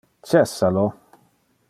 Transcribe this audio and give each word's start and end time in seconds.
Cessa 0.29 0.67
lo! 0.77 0.87